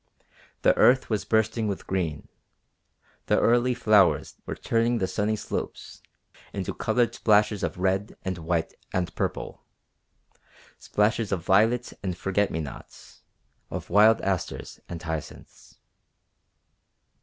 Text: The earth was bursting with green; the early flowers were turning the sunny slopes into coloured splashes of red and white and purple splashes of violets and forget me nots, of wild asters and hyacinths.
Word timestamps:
The 0.63 0.75
earth 0.77 1.11
was 1.11 1.25
bursting 1.25 1.67
with 1.67 1.85
green; 1.85 2.27
the 3.27 3.39
early 3.39 3.75
flowers 3.75 4.33
were 4.47 4.55
turning 4.55 4.97
the 4.97 5.05
sunny 5.05 5.35
slopes 5.35 6.01
into 6.53 6.73
coloured 6.73 7.13
splashes 7.13 7.61
of 7.61 7.77
red 7.77 8.17
and 8.25 8.39
white 8.39 8.73
and 8.91 9.13
purple 9.13 9.63
splashes 10.79 11.31
of 11.31 11.45
violets 11.45 11.93
and 12.01 12.17
forget 12.17 12.49
me 12.49 12.61
nots, 12.61 13.21
of 13.69 13.91
wild 13.91 14.21
asters 14.21 14.79
and 14.89 15.03
hyacinths. 15.03 15.77